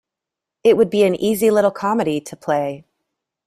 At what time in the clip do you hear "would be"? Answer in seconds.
0.77-1.03